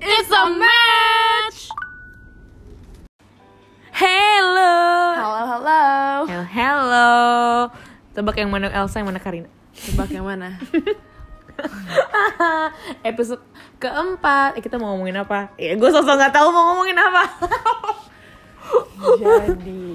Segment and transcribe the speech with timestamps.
[0.00, 1.58] It's a match.
[3.94, 4.74] Hello.
[5.14, 5.82] Halo, halo.
[6.26, 7.10] Hello, hello.
[8.10, 9.46] Tebak yang mana Elsa, yang mana Karina?
[9.74, 10.58] Tebak yang mana?
[13.10, 13.42] Episode
[13.78, 14.58] keempat.
[14.58, 15.54] Eh, kita mau ngomongin apa?
[15.54, 17.22] Ya, gue sosok nggak tahu mau ngomongin apa.
[19.14, 19.86] Jadi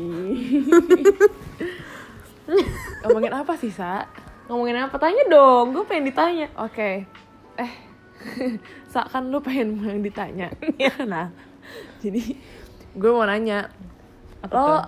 [3.03, 4.07] ngomongin apa sih, Sa?
[4.47, 4.95] ngomongin apa?
[4.95, 5.75] Tanya dong.
[5.75, 6.47] Gue pengen ditanya.
[6.55, 7.03] Oke.
[7.59, 7.71] Eh,
[8.89, 10.49] Sa kan lu pengen yang ditanya.
[11.11, 11.29] nah,
[12.01, 12.35] jadi
[12.97, 13.69] gue mau nanya.
[14.41, 14.81] Apa lo tuh?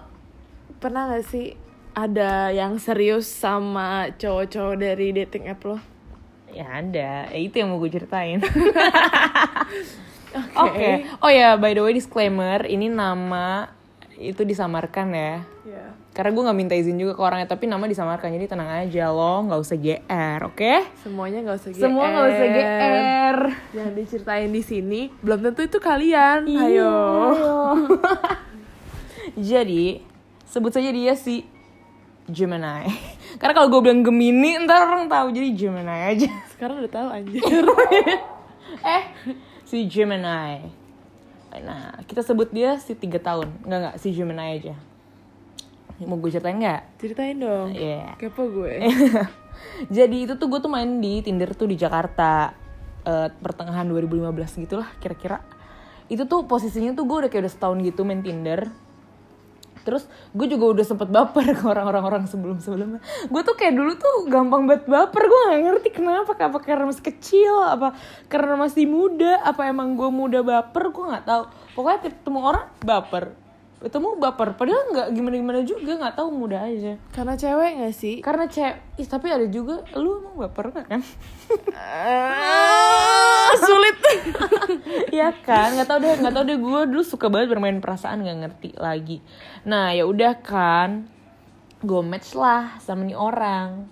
[0.82, 1.54] pernah gak sih
[1.94, 5.78] ada yang serius sama cowok-cowok dari dating app lo?
[6.52, 7.32] Ya ada.
[7.32, 8.42] Ya, itu yang mau gue ceritain.
[10.66, 10.90] Oke.
[11.20, 13.68] Oh ya, by the way disclaimer, ini nama
[14.16, 15.34] itu disamarkan ya.
[15.68, 15.86] Ya.
[16.12, 18.36] Karena gue nggak minta izin juga ke orangnya, tapi nama disamarkan.
[18.36, 20.74] Jadi tenang aja lo, nggak usah GR, oke?
[21.00, 21.84] Semuanya gak usah GR.
[21.88, 23.38] Semua nggak usah GR.
[23.72, 26.52] Yang diceritain di sini belum tentu itu kalian.
[26.52, 26.68] Iya.
[26.68, 26.96] Ayo.
[29.56, 30.04] Jadi
[30.52, 31.48] sebut saja dia si
[32.28, 32.92] Gemini.
[33.40, 36.28] Karena kalau gue bilang Gemini, ntar orang tahu jadi Gemini aja.
[36.52, 37.40] Sekarang udah tahu anjir.
[38.84, 39.04] eh,
[39.64, 40.68] si Gemini.
[41.52, 43.48] Nah, kita sebut dia si tiga tahun.
[43.64, 44.76] Enggak enggak, si Gemini aja.
[46.06, 46.82] Mau gue ceritain nggak?
[46.98, 47.70] Ceritain dong.
[47.74, 48.18] Iya.
[48.18, 48.82] Kepo gue.
[49.96, 52.54] Jadi itu tuh gue tuh main di Tinder tuh di Jakarta
[53.06, 55.42] eh, pertengahan 2015 gitulah kira-kira.
[56.12, 58.70] Itu tuh posisinya tuh gue udah kayak udah setahun gitu main Tinder.
[59.82, 60.06] Terus
[60.38, 63.02] gue juga udah sempet baper ke orang-orang orang sebelum-sebelumnya.
[63.30, 65.24] Gue tuh kayak dulu tuh gampang banget baper.
[65.26, 66.32] Gue gak ngerti kenapa.
[66.38, 67.54] Apa karena masih kecil?
[67.66, 67.98] Apa
[68.30, 69.42] karena masih muda?
[69.42, 70.94] Apa emang gue muda baper?
[70.94, 71.44] Gue gak tahu.
[71.74, 73.26] Pokoknya ketemu orang baper.
[73.82, 74.54] Ketemu baper.
[74.54, 75.98] Padahal nggak gimana-gimana juga.
[75.98, 77.02] Gak tahu muda aja.
[77.10, 78.16] Karena cewek gak sih?
[78.22, 81.02] Karena cewek, ih, tapi ada juga lu emang baper gak kan?
[83.58, 83.98] sulit.
[85.16, 88.38] Iya kan, nggak tau deh, nggak tau deh gue dulu suka banget bermain perasaan nggak
[88.48, 89.18] ngerti lagi.
[89.68, 91.08] Nah ya udah kan,
[91.84, 93.92] gue match lah sama nih orang,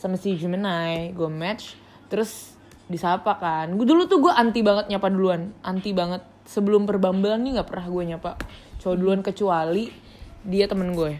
[0.00, 1.76] sama si Gemini, gue match,
[2.08, 2.56] terus
[2.88, 3.76] disapa kan.
[3.76, 6.24] Gue dulu tuh gue anti banget nyapa duluan, anti banget.
[6.46, 8.30] Sebelum perbambelan nih nggak pernah gue nyapa
[8.78, 9.90] cowok duluan kecuali
[10.46, 11.18] dia temen gue.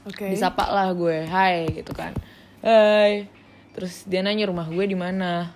[0.00, 0.32] Oke.
[0.32, 2.16] disapa lah gue hai gitu kan
[2.64, 3.28] hai
[3.76, 5.52] terus dia nanya rumah gue di mana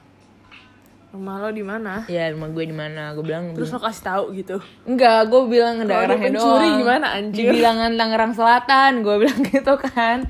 [1.14, 2.02] Rumah lo di mana?
[2.10, 4.58] ya rumah gue di mana gue bilang Terus lo kasih tahu gitu.
[4.82, 7.54] enggak gue bilang daerahnya doang gimana, di anjir?
[7.54, 10.26] bilangan Tangerang Selatan gue bilang gitu kan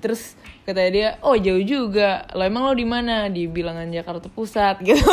[0.00, 0.32] terus
[0.66, 5.06] kata dia oh jauh juga lo emang lo di mana di bilangan Jakarta Pusat gitu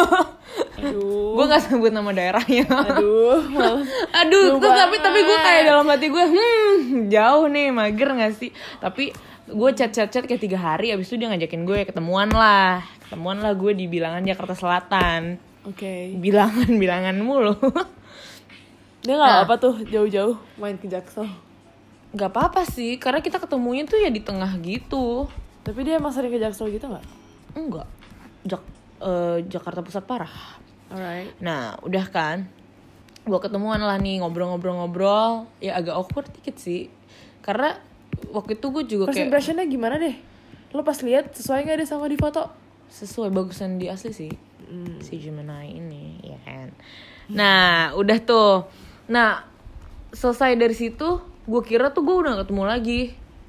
[0.81, 1.37] Aduh.
[1.37, 3.37] gue nggak sebut nama daerahnya Aduh.
[4.25, 6.73] Aduh, terus tapi tapi gue kayak dalam hati gue, hmm
[7.07, 8.49] jauh nih, mager gak sih?
[8.77, 9.13] Tapi
[9.45, 13.37] gue chat chat chat kayak tiga hari, abis itu dia ngajakin gue ketemuan lah, ketemuan
[13.37, 15.37] lah gue di bilangan Jakarta Selatan,
[15.67, 16.15] Oke.
[16.17, 17.53] bilangan bilangan mulu.
[19.03, 19.43] Dia nggak Nah.
[19.43, 21.27] apa tuh jauh-jauh main ke Jaksel.
[22.15, 25.27] Gak apa-apa sih, karena kita ketemunya tuh ya di tengah gitu.
[25.63, 27.05] Tapi dia emang sering ke Jaksel gitu nggak?
[27.55, 27.87] Enggak,
[28.43, 28.63] Jak
[28.99, 30.35] eh, Jakarta Pusat parah.
[30.91, 31.33] Alright.
[31.39, 32.45] Nah, udah kan.
[33.23, 35.47] Gue ketemuan lah nih ngobrol-ngobrol-ngobrol.
[35.63, 36.91] Ya agak awkward dikit sih.
[37.39, 37.79] Karena
[38.35, 40.15] waktu itu gue juga First kayak impressionnya gimana deh?
[40.75, 42.63] Lo pas lihat sesuai nggak deh sama di foto?
[42.93, 44.33] sesuai bagusan di asli sih.
[45.01, 46.69] Si Gemini ini, ya kan.
[47.29, 48.69] Nah, udah tuh.
[49.09, 49.45] Nah,
[50.13, 53.01] selesai dari situ, gue kira tuh gue udah gak ketemu lagi.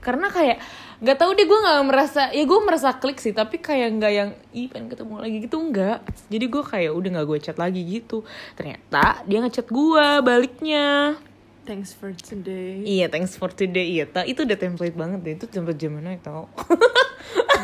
[0.05, 0.61] Karena kayak
[1.01, 4.31] nggak tahu deh gue nggak merasa ya gue merasa klik sih tapi kayak nggak yang
[4.55, 5.99] ih pengen ketemu lagi gitu enggak
[6.31, 8.23] jadi gue kayak udah nggak gue chat lagi gitu.
[8.55, 11.19] Ternyata dia ngechat gue baliknya
[11.65, 12.85] Thanks for today.
[12.85, 13.89] iya thanks for today.
[13.97, 15.33] Iya ta itu udah template banget deh.
[15.41, 16.53] Itu template Gemini tau.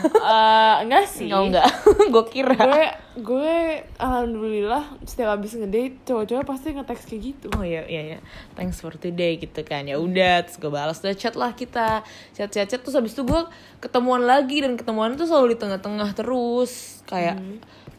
[0.00, 1.28] Eh, enggak sih.
[1.28, 1.68] oh enggak.
[2.14, 2.56] Gue kira.
[2.56, 2.84] Gue
[3.20, 7.46] gue alhamdulillah setiap habis ngedate cowok-cowok pasti nge-text kayak gitu.
[7.52, 8.18] oh iya iya iya.
[8.56, 9.84] Thanks for today gitu kan.
[9.84, 12.00] Ya udah terus gue balas udah chat lah kita.
[12.32, 13.42] Chat chat chat terus habis itu gue
[13.84, 14.64] ketemuan lagi.
[14.64, 17.04] Dan ketemuan tuh selalu di tengah-tengah terus.
[17.04, 17.36] Kayak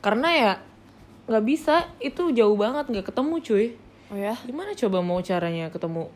[0.02, 0.52] karena ya
[1.30, 1.86] nggak bisa.
[2.02, 3.68] Itu jauh banget nggak ketemu cuy
[4.12, 6.12] Oh ya, gimana coba mau caranya ketemu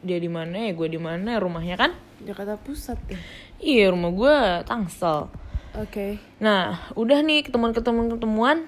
[0.00, 1.92] dia di mana ya gue di mana rumahnya kan?
[2.24, 3.18] Jakarta Pusat ya.
[3.60, 5.28] iya rumah gue Tangsel.
[5.76, 6.16] Oke.
[6.40, 8.64] Nah, udah nih ketemuan-ketemuan-ketemuan.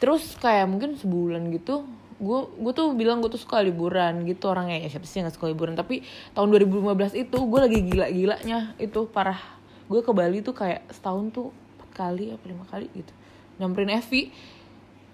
[0.00, 1.84] Terus kayak mungkin sebulan gitu,
[2.16, 4.48] gue gue tuh bilang gue tuh suka liburan gitu.
[4.48, 5.76] Orangnya ya siapa sih yang gak suka liburan?
[5.76, 6.00] Tapi
[6.32, 9.38] tahun 2015 itu gue lagi gila-gilanya itu parah.
[9.84, 13.12] Gue ke Bali tuh kayak setahun tuh empat kali apa lima kali gitu.
[13.60, 14.32] Nyamperin Evi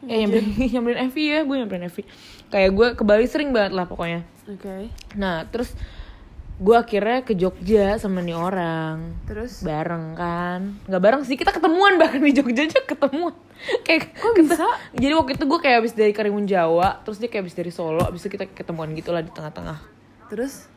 [0.07, 2.03] eh nyamperin nyamperin Evi ya gue nyamperin Evi
[2.49, 4.93] kayak gue ke Bali sering banget lah pokoknya Oke.
[5.17, 5.73] Nah, terus
[6.55, 9.65] gue akhirnya ke Jogja sama nih orang Terus?
[9.65, 13.35] bareng kan nggak bareng sih kita ketemuan bahkan di Jogja aja ketemuan
[13.87, 14.69] kayak Kok kete- bisa?
[14.95, 18.05] jadi waktu itu gue kayak habis dari Karimun Jawa terus dia kayak habis dari Solo
[18.05, 19.83] habis itu kita ketemuan gitu lah di tengah-tengah
[20.31, 20.71] Terus?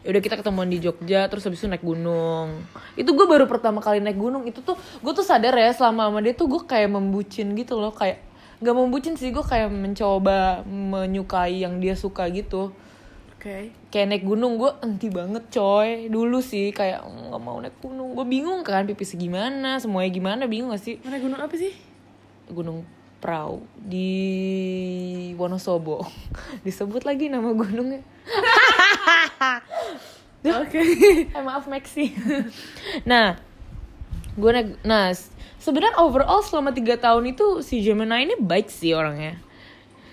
[0.00, 2.64] ya udah kita ketemuan di Jogja terus habis itu naik gunung
[2.96, 6.18] itu gue baru pertama kali naik gunung itu tuh gue tuh sadar ya selama sama
[6.18, 8.24] dia tuh gue kayak membucin gitu loh kayak
[8.60, 12.72] nggak membucin sih gue kayak mencoba menyukai yang dia suka gitu.
[13.40, 13.72] Oke.
[13.88, 16.12] kayak naik gunung gue enti banget coy.
[16.12, 18.12] Dulu sih kayak nggak mau naik gunung.
[18.12, 21.00] Gue bingung kan pipis gimana semuanya gimana bingung gak sih?
[21.00, 21.72] Mana gunung apa sih?
[22.52, 22.84] gunung
[23.20, 24.12] Prau di
[25.40, 26.04] Wonosobo.
[26.68, 28.04] Disebut lagi nama gunungnya.
[30.60, 30.80] Oke.
[31.28, 32.12] eh maaf Maxi.
[33.10, 33.40] Nah
[34.36, 35.12] gue naik nah
[35.60, 39.36] sebenarnya overall selama tiga tahun itu si Gemini ini baik sih orangnya.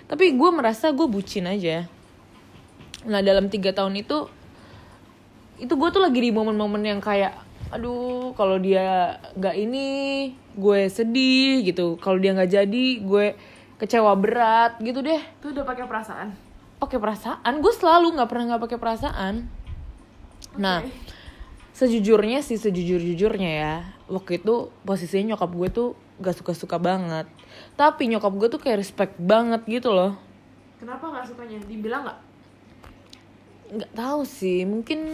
[0.04, 1.88] Tapi gue merasa gue bucin aja.
[3.08, 4.28] Nah dalam tiga tahun itu
[5.58, 7.34] itu gue tuh lagi di momen-momen yang kayak
[7.68, 9.86] aduh kalau dia nggak ini
[10.54, 11.96] gue sedih gitu.
[11.98, 13.26] Kalau dia nggak jadi gue
[13.80, 15.20] kecewa berat gitu deh.
[15.40, 16.28] Tuh udah pakai perasaan.
[16.78, 17.58] pakai perasaan?
[17.58, 19.34] Gue selalu nggak pernah nggak pakai perasaan.
[20.54, 21.17] Nah Oke.
[21.78, 23.74] Sejujurnya sih sejujur jujurnya ya
[24.10, 25.88] waktu itu posisinya nyokap gue tuh
[26.18, 27.30] gak suka suka banget
[27.78, 30.18] tapi nyokap gue tuh kayak respect banget gitu loh
[30.78, 31.58] Kenapa nggak sukanya?
[31.66, 32.18] Dibilang nggak?
[33.68, 35.04] nggak tahu sih mungkin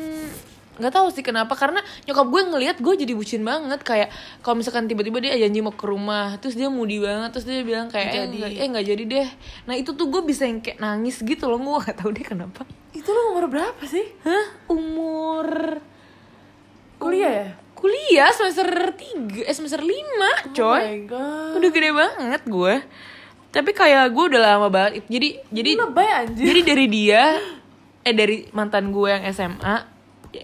[0.75, 4.11] nggak tahu sih kenapa karena nyokap gue ngelihat gue jadi bucin banget kayak
[4.43, 7.87] kalau misalkan tiba-tiba dia janji mau ke rumah terus dia moody banget terus dia bilang
[7.90, 8.37] kayak eh Jadi.
[8.38, 9.28] nggak eh nggak jadi deh
[9.70, 12.62] nah itu tuh gue bisa yang kayak nangis gitu loh gue nggak tahu deh kenapa
[12.94, 14.06] Itu lo umur berapa sih?
[14.22, 15.78] hah umur
[17.05, 17.49] Kuliah ya?
[17.85, 20.81] kuliah semester 3 eh semester 5 coy.
[20.81, 21.53] Oh my god.
[21.61, 22.75] udah gede banget gue
[23.55, 25.06] tapi kayak gue udah lama banget.
[25.06, 26.45] Jadi jadi Ini lebay anjir.
[26.51, 27.23] jadi dari dia
[28.03, 29.77] eh dari mantan gue yang SMA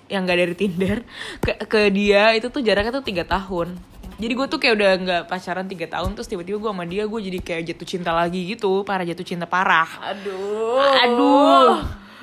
[0.07, 1.03] yang gak dari Tinder
[1.43, 3.75] ke ke dia itu tuh jaraknya tuh tiga tahun.
[4.21, 7.21] Jadi gue tuh kayak udah nggak pacaran tiga tahun terus tiba-tiba gue sama dia gue
[7.25, 8.85] jadi kayak jatuh cinta lagi gitu.
[8.87, 9.91] Parah jatuh cinta parah.
[10.13, 10.77] Aduh.
[10.79, 11.73] aduh.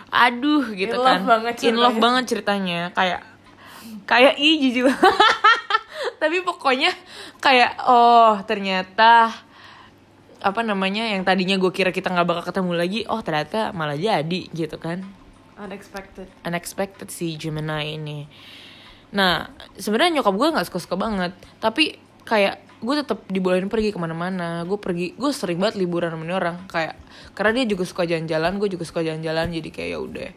[0.07, 2.95] Aduh gitu In love kan banget in love banget ceritanya.
[2.95, 3.28] Kayak
[4.07, 5.16] kayak ih jijik banget.
[6.22, 6.92] tapi pokoknya
[7.42, 9.34] kayak oh ternyata
[10.38, 14.42] apa namanya yang tadinya gue kira kita nggak bakal ketemu lagi oh ternyata malah jadi
[14.54, 15.06] gitu kan.
[15.57, 16.30] Unexpected.
[16.45, 18.19] unexpected si Gemini ini.
[19.13, 21.33] Nah sebenarnya nyokap gue nggak suka suka banget.
[21.57, 24.62] Tapi kayak gue tetap dibolehin pergi ke mana-mana.
[24.69, 26.57] Gue pergi gue sering banget liburan sama orang.
[26.69, 27.01] Kayak
[27.33, 29.50] karena dia juga suka jalan-jalan gue juga suka jalan-jalan.
[29.50, 30.30] Jadi kayak ya udah.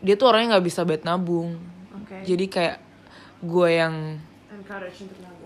[0.00, 1.79] Dia tuh orangnya nggak bisa bet nabung
[2.10, 2.26] Oke.
[2.26, 2.76] jadi kayak
[3.40, 3.94] gue yang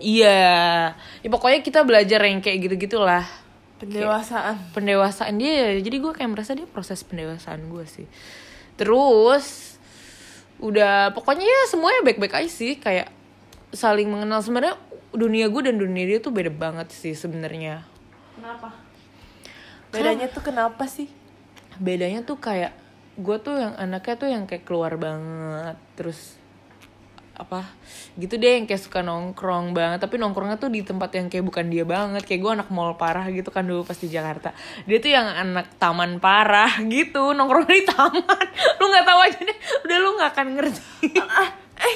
[0.01, 0.97] iya.
[1.21, 3.21] Ya pokoknya kita belajar yang kayak gitu gitulah
[3.77, 4.57] Pendewasaan.
[4.73, 8.09] pendewasaan dia jadi gue kayak merasa dia proses pendewasaan gue sih.
[8.81, 9.77] Terus
[10.57, 12.81] udah pokoknya ya semuanya baik-baik aja sih.
[12.81, 13.13] Kayak
[13.71, 14.41] saling mengenal.
[14.41, 14.75] Sebenarnya
[15.13, 17.85] dunia gue dan dunia dia tuh beda banget sih sebenarnya.
[18.35, 18.73] Kenapa?
[19.93, 21.07] Bedanya tuh kenapa sih?
[21.75, 22.71] bedanya tuh kayak
[23.19, 25.75] gue tuh yang anaknya tuh yang kayak keluar banget.
[25.99, 26.39] Terus
[27.35, 27.67] apa
[28.15, 29.99] gitu deh yang kayak suka nongkrong banget.
[29.99, 32.23] Tapi nongkrongnya tuh di tempat yang kayak bukan dia banget.
[32.23, 34.55] Kayak gue anak mall parah gitu kan dulu pas di Jakarta.
[34.87, 37.35] Dia tuh yang anak taman parah gitu.
[37.35, 38.45] Nongkrong di taman.
[38.79, 39.57] Lu nggak tahu aja deh.
[39.85, 40.81] Udah lu nggak akan ngerti.
[41.19, 41.49] Ah,
[41.83, 41.95] eh,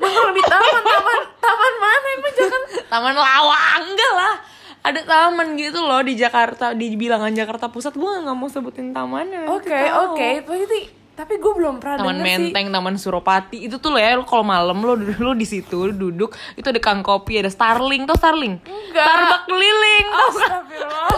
[0.00, 4.34] nongkrong di taman, taman, taman mana emang jangan taman lawang enggak lah.
[4.78, 8.00] Ada taman gitu loh di Jakarta di bilangan Jakarta Pusat.
[8.00, 10.28] Gue nggak mau sebutin tamannya Oke, oke.
[10.48, 12.30] Tapi tapi gue belum pernah Taman denger sih.
[12.54, 16.30] Menteng, Taman Suropati itu tuh lo ya, kalau malam lo lo di situ lo duduk
[16.54, 18.62] itu ada kang kopi, ada Starling, tau Starling?
[18.62, 19.02] Enggak.
[19.02, 20.50] Starbucks keliling, tau kan?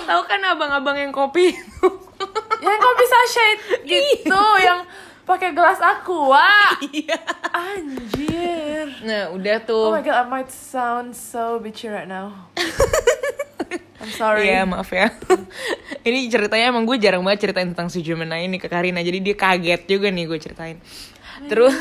[0.09, 1.53] Tahu kan abang-abang yang kopi
[2.65, 4.89] yang kopi sachet gitu, yang
[5.29, 6.49] pakai gelas aqua.
[6.81, 7.21] Iya.
[7.53, 8.89] Anjir.
[9.05, 9.87] Nah udah Oh tuh.
[9.93, 12.49] my god, I might sound so bitchy right now.
[14.01, 14.49] I'm sorry.
[14.49, 15.13] Iya maaf ya.
[16.09, 19.37] ini ceritanya emang gue jarang banget ceritain tentang si Gemini ini ke Karina, jadi dia
[19.37, 20.79] kaget juga nih gue ceritain.
[21.47, 21.77] Terus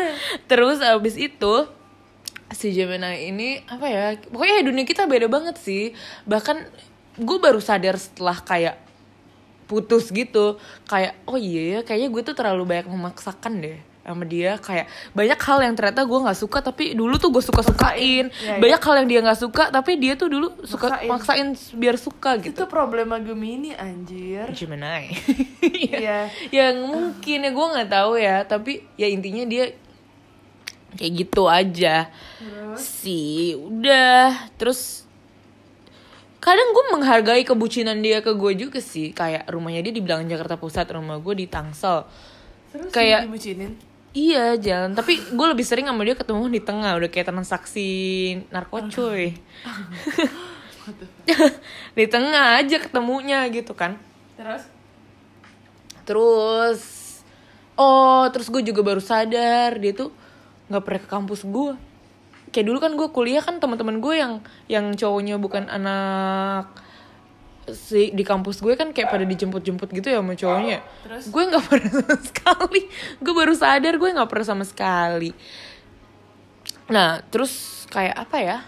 [0.50, 1.54] terus abis itu
[2.54, 4.04] si Gemini ini apa ya?
[4.30, 5.90] Pokoknya dunia kita beda banget sih.
[6.30, 6.56] Bahkan
[7.18, 8.78] gue baru sadar setelah kayak
[9.64, 14.56] putus gitu kayak oh iya ya kayaknya gue tuh terlalu banyak memaksakan deh sama dia
[14.56, 18.44] kayak banyak hal yang ternyata gue nggak suka tapi dulu tuh gue suka sukain Iya,
[18.46, 18.60] iya.
[18.60, 21.08] banyak hal yang dia nggak suka tapi dia tuh dulu suka Maksain.
[21.08, 24.44] maksain biar suka gitu Itu problema Gemini anjir.
[24.50, 25.08] Gemini
[25.88, 26.28] Iya.
[26.50, 29.72] yang mungkin ya gue nggak tahu ya tapi ya intinya dia
[30.94, 32.06] kayak gitu aja
[32.76, 35.02] sih udah terus
[36.38, 40.54] kadang gue menghargai kebucinan dia ke gue juga sih kayak rumahnya dia di Bilangan Jakarta
[40.54, 42.04] Pusat rumah gue di Tangsel
[42.68, 43.78] Terus Kayak- dibucinin.
[44.14, 47.90] Iya jalan, tapi gue lebih sering sama dia ketemu di tengah udah kayak transaksi
[48.54, 49.34] narko cuy.
[51.98, 53.98] di tengah aja ketemunya gitu kan.
[54.38, 54.70] terus
[56.04, 56.80] Terus
[57.74, 60.12] oh terus gue juga baru sadar dia tuh
[60.70, 61.74] nggak pernah ke kampus gue.
[62.54, 64.32] Kayak dulu kan gue kuliah kan teman-teman gue yang
[64.70, 66.70] yang cowoknya bukan anak
[67.72, 70.78] si di kampus gue kan kayak pada dijemput-jemput gitu ya sama cowoknya.
[71.06, 71.24] Terus?
[71.32, 72.82] Gue nggak pernah sama sekali.
[73.22, 75.30] Gue baru sadar gue nggak pernah sama sekali.
[76.92, 78.58] Nah terus kayak apa ya?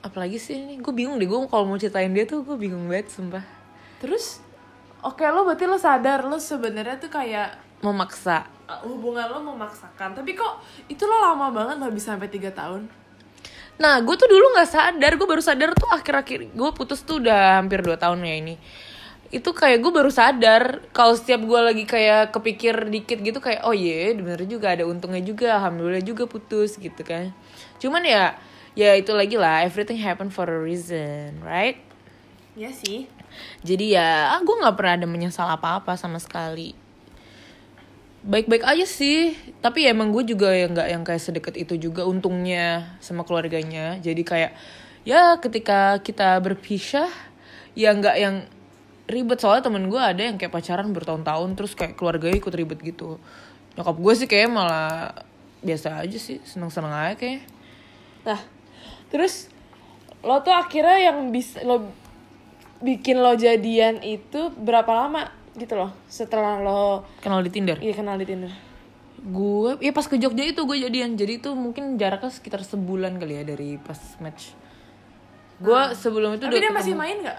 [0.00, 3.10] Apalagi sih ini gue bingung deh gue kalau mau ceritain dia tuh gue bingung banget
[3.12, 3.44] sumpah.
[3.98, 4.38] terus
[5.02, 8.46] oke lo berarti lo sadar lo sebenarnya tuh kayak Memaksa
[8.86, 12.86] hubungan lo memaksakan tapi kok itu lo lama banget lo bisa sampai tiga tahun
[13.78, 17.62] Nah, gue tuh dulu nggak sadar, gue baru sadar tuh akhir-akhir gue putus tuh udah
[17.62, 18.54] hampir 2 tahun ya ini.
[19.30, 23.76] Itu kayak gue baru sadar kalau setiap gue lagi kayak kepikir dikit gitu kayak oh
[23.76, 27.30] iya bener juga ada untungnya juga, alhamdulillah juga putus gitu kan.
[27.78, 28.34] Cuman ya
[28.74, 31.78] ya itu lagi lah everything happen for a reason, right?
[32.58, 33.06] ya sih
[33.62, 36.74] Jadi ya ah, gue nggak pernah ada menyesal apa-apa sama sekali.
[38.18, 42.02] Baik-baik aja sih, tapi ya emang gue juga yang nggak yang kayak sedekat itu juga
[42.02, 43.94] untungnya sama keluarganya.
[44.02, 44.52] Jadi kayak
[45.06, 47.06] ya ketika kita berpisah
[47.78, 48.42] ya nggak yang
[49.06, 53.22] ribet soalnya temen gue ada yang kayak pacaran bertahun-tahun terus kayak keluarganya ikut ribet gitu.
[53.78, 55.14] Nyokap gue sih kayak malah
[55.62, 57.46] biasa aja sih, seneng-seneng aja kayaknya.
[58.26, 58.40] Nah,
[59.14, 59.46] terus
[60.26, 61.94] lo tuh akhirnya yang bisa lo
[62.82, 67.76] bikin lo jadian itu berapa lama gitu loh setelah lo Kenal di Tinder.
[67.76, 68.52] iya kenal di Tinder.
[69.18, 73.34] gue ya pas ke Jogja itu gue jadian jadi itu mungkin jaraknya sekitar sebulan kali
[73.34, 74.54] ya dari pas match
[75.58, 77.38] gue sebelum itu Tapi udah dia masih ketemu- main nggak?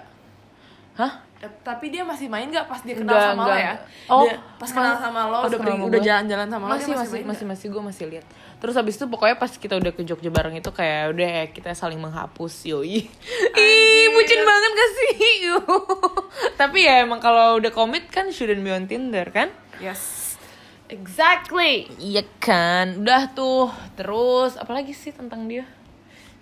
[0.93, 3.63] hah Tapi dia masih main nggak pas dia kenal Enggak, sama lo enggak.
[3.63, 3.73] ya?
[4.11, 6.99] Oh, Dia pas kenal sama lo udah pergi udah jalan-jalan sama lo masih dia masih
[6.99, 7.47] masih nggak?
[7.47, 8.25] masih gue masih lihat
[8.59, 11.71] terus habis itu pokoknya pas kita udah ke Jogja bareng itu kayak udah ya, kita
[11.71, 13.07] saling menghapus yoi
[13.55, 15.15] ih bucin banget gak sih
[16.59, 19.47] tapi ya emang kalau udah komit kan shouldn't be on Tinder kan
[19.79, 20.35] Yes.
[20.89, 21.85] Exactly.
[22.01, 23.69] Iya kan, udah tuh.
[23.95, 25.63] Terus apalagi sih tentang dia?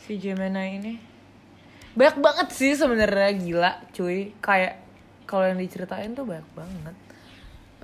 [0.02, 0.94] Si Gemini ini.
[1.94, 4.32] Banyak banget sih sebenarnya gila, cuy.
[4.40, 4.87] Kayak
[5.28, 6.96] kalau yang diceritain tuh banyak banget.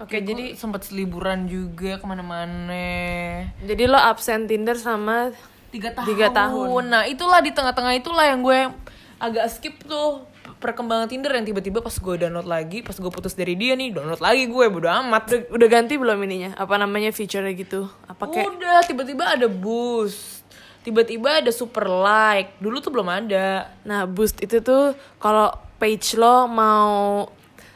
[0.02, 3.46] Oke, jadi sempat liburan juga ke mana-mana.
[3.62, 5.30] Jadi lo absen Tinder sama
[5.74, 6.06] Tiga tahun.
[6.06, 6.84] Tiga tahun.
[6.86, 8.70] Nah itulah di tengah-tengah itulah yang gue
[9.18, 10.22] agak skip tuh
[10.62, 14.22] perkembangan Tinder yang tiba-tiba pas gue download lagi, pas gue putus dari dia nih download
[14.22, 15.24] lagi gue bodo amat.
[15.34, 16.54] udah, udah ganti belum ininya?
[16.62, 17.90] Apa namanya feature gitu?
[18.06, 20.46] Apa kayak Udah, tiba-tiba ada boost.
[20.86, 22.54] Tiba-tiba ada super like.
[22.62, 23.74] Dulu tuh belum ada.
[23.82, 25.50] Nah, boost itu tuh kalau
[25.84, 27.28] page lo mau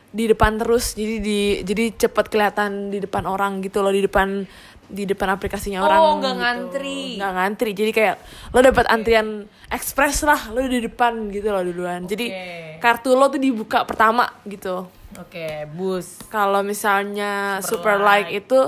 [0.08, 4.48] di depan terus jadi di jadi cepet kelihatan di depan orang gitu loh di depan
[4.88, 6.42] di depan aplikasinya orang Oh, nggak gitu.
[6.42, 7.00] ngantri.
[7.20, 8.16] nggak ngantri jadi kayak
[8.56, 9.28] lo dapat antrian
[9.68, 12.80] ekspres lah lo di depan gitu loh duluan jadi Oke.
[12.80, 14.88] kartu lo tuh dibuka pertama gitu
[15.20, 16.24] Oke, boost.
[16.32, 18.32] kalau misalnya Super super, like.
[18.32, 18.60] itu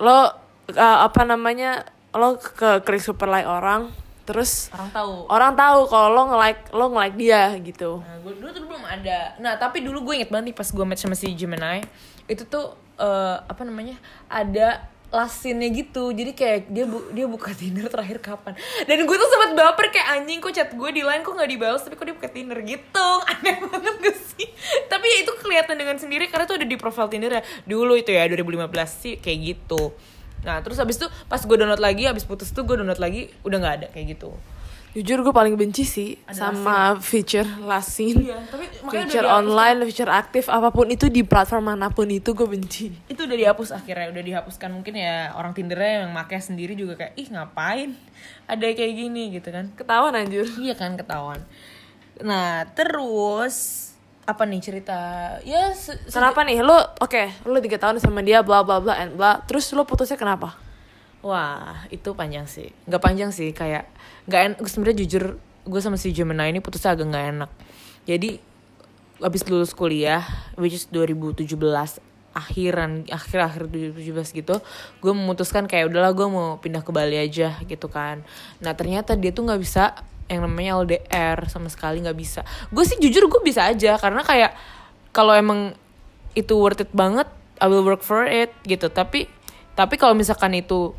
[0.00, 0.28] lo uh,
[1.04, 3.92] apa namanya lo ke klik super like orang
[4.32, 5.14] terus Orang tahu.
[5.28, 9.18] orang tahu kalau lo nge-like lo nge-like dia gitu Nah, gue dulu tuh belum ada.
[9.36, 11.84] Nah, tapi dulu gue inget banget nih pas gue match sama si Gemini,
[12.24, 14.00] itu tuh eh, apa namanya?
[14.26, 16.08] Ada last scene-nya gitu.
[16.08, 18.56] Jadi kayak dia bu dia buka Tinder terakhir kapan.
[18.82, 21.84] Dan gue tuh sempet baper kayak anjing kok chat gue di line kok nggak dibalas
[21.84, 23.08] tapi kok dia buka Tinder gitu.
[23.30, 24.48] Aneh banget gak sih?
[24.88, 27.42] tapi ya itu kelihatan dengan sendiri karena tuh ada di profile Tinder ya.
[27.62, 29.92] Dulu itu ya 2015 sih kayak gitu.
[30.42, 33.58] Nah, terus habis itu pas gue download lagi, habis putus tuh gue download lagi udah
[33.62, 34.34] nggak ada kayak gitu.
[34.92, 40.12] jujur gue paling benci sih Ada sama feature last scene Iya, tapi feature online feature
[40.12, 42.92] aktif apa pun itu di platform mana pun itu gue benci.
[43.08, 44.68] Itu udah dihapus akhirnya udah dihapuskan.
[44.68, 47.96] Mungkin ya orang tindernya yang make sendiri juga kayak ih ngapain?
[48.44, 49.72] Ada kayak gini gitu kan.
[49.72, 51.40] Ketahuan anjir iya kan ketahuan.
[52.20, 53.91] Nah terus
[54.22, 54.98] apa nih cerita?
[55.42, 56.62] Ya se- se- kenapa nih?
[56.62, 59.42] Lo oke lo tiga tahun sama dia bla bla bla and bla.
[59.46, 60.54] Terus lo putusnya kenapa?
[61.22, 62.70] Wah itu panjang sih.
[62.86, 63.86] Nggak panjang sih kayak
[64.30, 65.24] nggak enak sebenarnya jujur
[65.62, 67.50] gue sama si Gemini ini putusnya agak nggak enak.
[68.06, 68.30] Jadi
[69.22, 70.22] abis lulus kuliah
[70.58, 71.54] which is 2017
[72.32, 74.56] akhiran akhir akhir 2017 gitu
[75.04, 78.26] gue memutuskan kayak udahlah gue mau pindah ke Bali aja gitu kan.
[78.58, 79.94] Nah ternyata dia tuh nggak bisa
[80.32, 82.40] yang namanya LDR sama sekali nggak bisa.
[82.72, 84.56] Gue sih jujur gue bisa aja karena kayak
[85.12, 85.76] kalau emang
[86.32, 87.28] itu worth it banget
[87.60, 88.88] I will work for it gitu.
[88.88, 89.28] Tapi
[89.76, 90.96] tapi kalau misalkan itu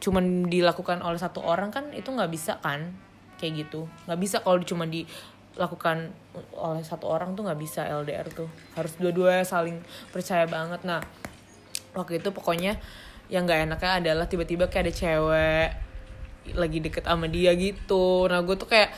[0.00, 2.96] cuman dilakukan oleh satu orang kan itu nggak bisa kan?
[3.36, 3.84] Kayak gitu.
[4.08, 6.16] Nggak bisa kalau cuma dilakukan
[6.56, 8.48] oleh satu orang tuh nggak bisa LDR tuh.
[8.72, 10.80] Harus dua-dua saling percaya banget.
[10.88, 11.04] Nah
[11.92, 12.80] waktu itu pokoknya
[13.28, 15.68] yang nggak enaknya adalah tiba-tiba kayak ada cewek
[16.52, 18.92] lagi deket sama dia gitu nah gue tuh kayak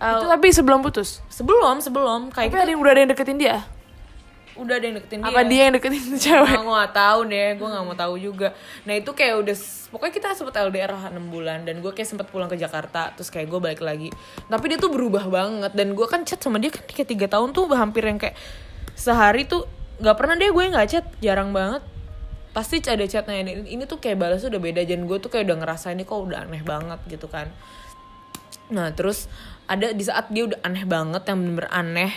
[0.00, 1.20] uh, Itu tapi sebelum putus.
[1.28, 3.58] sebelum sebelum kayak Tapi ada yang udah ada yang deketin dia.
[4.52, 6.44] udah ada yang deketin Apa dia yang deketin cewek?
[6.44, 8.52] Nah, gue gak tahu deh, gue gak mau tahu juga.
[8.84, 9.56] Nah itu kayak udah,
[9.88, 13.48] pokoknya kita sempet LDR 6 bulan dan gue kayak sempet pulang ke Jakarta, terus kayak
[13.48, 14.12] gue balik lagi.
[14.48, 17.56] Tapi dia tuh berubah banget dan gue kan chat sama dia kan kayak tiga tahun
[17.56, 18.36] tuh hampir yang kayak
[18.92, 19.64] sehari tuh
[20.04, 21.80] nggak pernah deh gue nggak chat, jarang banget.
[22.52, 25.58] Pasti ada chatnya ini, ini tuh kayak balasnya udah beda dan gue tuh kayak udah
[25.64, 27.48] ngerasa ini kok udah aneh banget gitu kan.
[28.72, 29.28] Nah terus
[29.68, 32.12] ada di saat dia udah aneh banget yang bener-bener aneh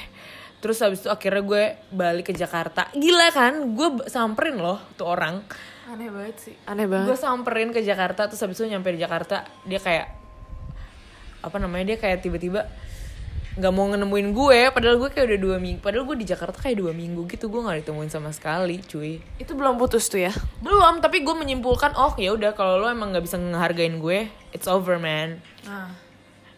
[0.66, 1.64] Terus habis itu akhirnya gue
[1.94, 5.46] balik ke Jakarta Gila kan, gue samperin loh tuh orang
[5.86, 6.56] Aneh banget sih.
[6.66, 7.22] Aneh Gue banget.
[7.22, 10.10] samperin ke Jakarta, terus habis itu nyampe di Jakarta Dia kayak,
[11.46, 12.66] apa namanya, dia kayak tiba-tiba
[13.56, 16.78] nggak mau nemuin gue Padahal gue kayak udah dua minggu, padahal gue di Jakarta kayak
[16.80, 19.24] dua minggu gitu Gue gak ditemuin sama sekali cuy.
[19.40, 20.34] Itu belum putus tuh ya.
[20.60, 24.68] Belum, tapi gue menyimpulkan, oh ya udah kalau lo emang nggak bisa ngehargain gue It's
[24.68, 25.40] over man.
[25.64, 25.92] Nah.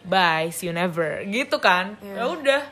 [0.06, 1.22] bye see you never.
[1.26, 1.98] Gitu kan?
[2.02, 2.14] Iya.
[2.18, 2.62] ya udah.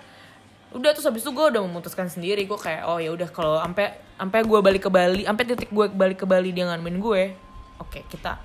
[0.75, 3.95] Udah terus habis itu gue udah memutuskan sendiri gue kayak oh ya udah kalau sampai
[4.18, 7.23] sampai gue balik ke Bali sampai titik gue balik ke Bali dia nganuin gue
[7.80, 8.40] oke kita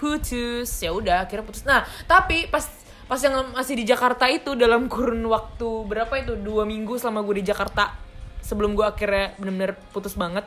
[0.00, 0.80] putus.
[0.80, 1.62] Ya udah akhirnya putus.
[1.68, 2.64] Nah tapi pas
[3.10, 6.38] pas yang masih di Jakarta itu dalam kurun waktu berapa itu?
[6.38, 7.90] Dua minggu selama gue di Jakarta.
[8.38, 10.46] Sebelum gue akhirnya bener-bener putus banget.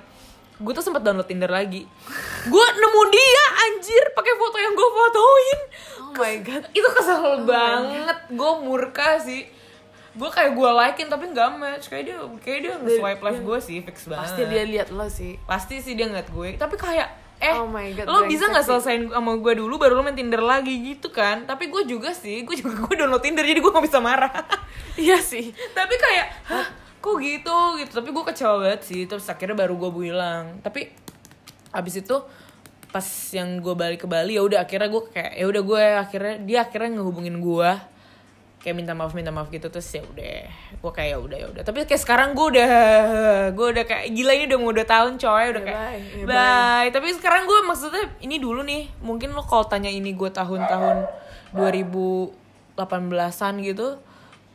[0.63, 1.83] Gue tuh sempat download Tinder lagi.
[2.47, 5.59] Gue nemu dia anjir pakai foto yang gue fotoin.
[6.07, 6.63] Oh my god.
[6.71, 8.17] itu kesel banget.
[8.31, 9.43] Gue murka sih.
[10.15, 11.91] Gue kayak gue likein tapi nggak match.
[11.91, 14.23] Kayak dia kayak dia nge-swipe live gue sih fix banget.
[14.23, 15.35] Pasti dia lihat lo sih.
[15.43, 16.49] pasti sih dia ngeliat gue.
[16.55, 20.03] Tapi kayak eh Oh my God, lo bisa nggak selesaiin sama gue dulu baru lo
[20.07, 21.43] main Tinder lagi gitu kan?
[21.43, 24.31] Tapi gue juga sih gue juga gue download Tinder jadi gue nggak bisa marah.
[24.93, 25.49] Iya sih.
[25.73, 26.67] tapi kayak hah
[27.01, 27.57] kok gitu?
[27.81, 27.91] Gitu.
[27.97, 30.61] Tapi gue kecewa banget sih terus akhirnya baru gue bilang.
[30.61, 30.87] Tapi
[31.73, 32.15] abis itu
[32.93, 36.35] pas yang gue balik ke Bali ya udah akhirnya gue kayak ya udah gue akhirnya
[36.45, 37.71] dia akhirnya ngehubungin gue
[38.63, 40.47] kayak minta maaf minta maaf gitu terus ya udah
[40.79, 41.63] gue kayak ya udah ya udah.
[41.67, 42.71] Tapi kayak sekarang gue udah
[43.51, 45.99] gue udah kayak gila ini udah mau dua tahun coy udah Ya, kayak bye.
[46.15, 46.87] Ya, bye.
[46.95, 51.11] Tapi sekarang gue maksudnya ini dulu nih mungkin lo kalau tanya ini gue tahun-tahun
[51.59, 53.99] 2018an gitu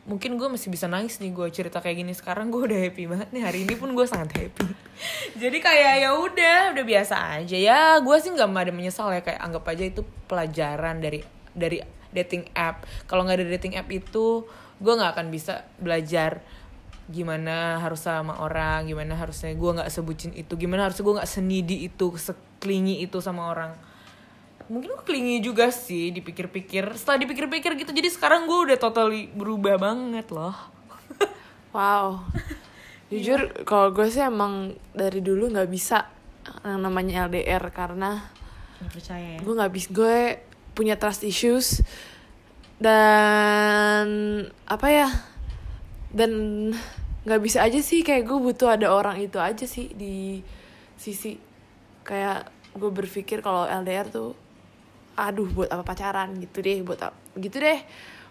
[0.09, 2.17] mungkin gue masih bisa nangis nih gue cerita kayak gini.
[2.17, 4.65] Sekarang gue udah happy banget nih hari ini pun gue sangat happy.
[5.41, 7.53] Jadi kayak ya udah udah biasa aja.
[7.53, 11.21] Ya gue sih nggak ada menyesal ya kayak anggap aja itu pelajaran dari
[11.53, 12.85] dari dating app.
[13.05, 14.45] Kalau nggak ada dating app itu
[14.79, 16.39] gue nggak akan bisa belajar
[17.09, 21.77] gimana harus sama orang gimana harusnya gue nggak sebutin itu gimana harusnya gue nggak senidi
[21.89, 23.71] itu seklingi itu sama orang.
[24.69, 26.93] Mungkin gue kelingi juga sih dipikir-pikir.
[26.93, 30.55] Setelah dipikir-pikir gitu jadi sekarang gue udah totally berubah banget loh.
[31.69, 32.25] Wow.
[33.13, 36.09] Jujur kalau gue sih emang dari dulu nggak bisa
[36.65, 38.25] yang namanya LDR karena
[38.79, 39.39] nggak percaya ya?
[39.43, 40.17] gue nggak bisa gue
[40.73, 41.81] punya trust issues
[42.79, 44.07] dan
[44.63, 45.09] apa ya
[46.15, 46.31] dan
[47.27, 50.39] nggak bisa aja sih kayak gue butuh ada orang itu aja sih di
[50.95, 51.35] sisi
[52.07, 54.33] kayak gue berpikir kalau LDR tuh
[55.19, 56.31] aduh buat apa pacaran?
[56.39, 57.79] Gitu deh buat apa gitu deh.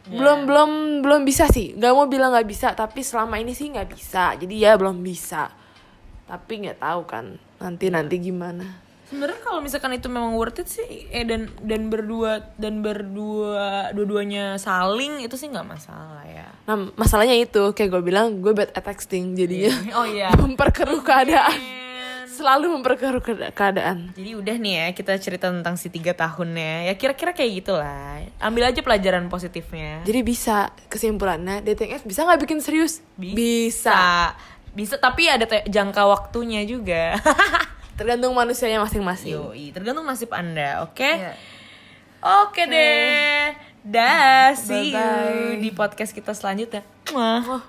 [0.09, 0.71] Belum belum
[1.05, 1.77] belum bisa sih.
[1.77, 4.33] Nggak mau bilang nggak bisa tapi selama ini sih nggak bisa.
[4.41, 5.53] Jadi ya belum bisa.
[6.25, 10.85] Tapi nggak tahu kan nanti nanti gimana sebenarnya kalau misalkan itu memang worth it sih
[11.09, 16.47] eh dan dan berdua dan berdua dua-duanya saling itu sih nggak masalah ya.
[16.65, 19.73] Nah masalahnya itu kayak gue bilang gue bad at texting jadinya.
[19.93, 20.29] Oh iya.
[20.39, 21.57] Memperkeruh keadaan.
[22.29, 24.15] Selalu memperkeruh keada- keadaan.
[24.15, 26.87] Jadi udah nih ya kita cerita tentang si tiga tahunnya.
[26.87, 28.23] Ya kira-kira kayak gitulah.
[28.39, 30.07] Ambil aja pelajaran positifnya.
[30.07, 33.03] Jadi bisa kesimpulannya dating apps bisa nggak bikin serius?
[33.19, 34.31] bisa.
[34.71, 34.95] Bisa.
[34.97, 37.19] Tapi ada jangka waktunya juga
[37.99, 39.35] Tergantung manusianya masing-masing.
[39.35, 41.35] Yoi, tergantung nasib anda oke Iya.
[42.21, 47.43] oke deh dah see you di podcast kita selanjutnya Mwah.
[47.51, 47.63] Oh,